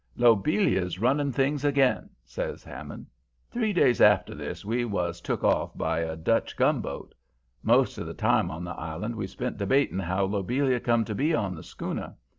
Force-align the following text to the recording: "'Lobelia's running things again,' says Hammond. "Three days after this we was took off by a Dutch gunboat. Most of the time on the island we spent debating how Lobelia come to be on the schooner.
"'Lobelia's 0.15 0.97
running 0.97 1.31
things 1.31 1.63
again,' 1.63 2.09
says 2.25 2.63
Hammond. 2.63 3.05
"Three 3.51 3.71
days 3.71 4.01
after 4.01 4.33
this 4.33 4.65
we 4.65 4.83
was 4.83 5.21
took 5.21 5.43
off 5.43 5.77
by 5.77 5.99
a 5.99 6.15
Dutch 6.15 6.57
gunboat. 6.57 7.13
Most 7.61 7.99
of 7.99 8.07
the 8.07 8.15
time 8.15 8.49
on 8.49 8.63
the 8.63 8.71
island 8.71 9.15
we 9.15 9.27
spent 9.27 9.57
debating 9.59 9.99
how 9.99 10.25
Lobelia 10.25 10.79
come 10.79 11.05
to 11.05 11.13
be 11.13 11.35
on 11.35 11.53
the 11.53 11.61
schooner. 11.61 12.15